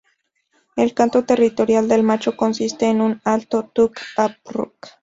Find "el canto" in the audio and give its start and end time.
0.77-1.25